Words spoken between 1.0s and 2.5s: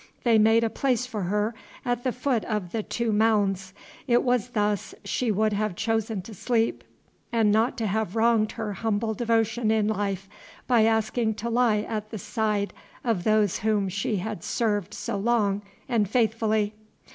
for her at the foot